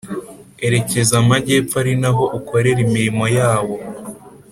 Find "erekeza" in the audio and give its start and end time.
0.65-1.13